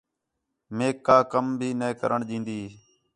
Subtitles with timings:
[0.77, 2.61] میک کا کَم بھی نَے کرݨ ݙین٘دی